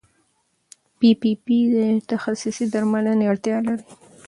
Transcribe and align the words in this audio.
پي 0.97 1.09
پي 1.21 1.31
پي 1.43 1.57
د 1.75 1.77
تخصصي 2.11 2.65
درملنې 2.73 3.25
اړتیا 3.31 3.57
لري. 3.67 3.83